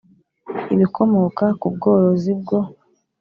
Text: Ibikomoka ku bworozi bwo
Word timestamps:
Ibikomoka 0.73 1.45
ku 1.59 1.67
bworozi 1.73 2.31
bwo 2.41 2.59